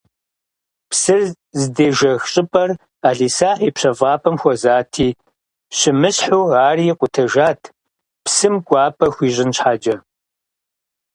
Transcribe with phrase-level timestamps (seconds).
[0.89, 1.21] Псыр
[1.61, 2.69] здежэх щӏыпӏэр
[3.01, 5.07] ӏэлисахь и пщэфӏапӏэм хуэзати,
[5.77, 7.61] щымысхьу ари икъутэжат,
[8.23, 9.95] псым кӏуапӏэ хуищӏын щхьэкӏэ.